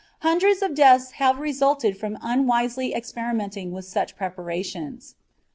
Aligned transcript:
Hundreds 0.21 0.63
of 0.63 0.73
deaths 0.73 1.11
have 1.21 1.37
resulted 1.37 1.95
from 1.95 2.17
unwisely 2.23 2.91
experimenting 2.91 3.71
with 3.71 3.85
such 3.85 4.15
preparations. 4.15 5.13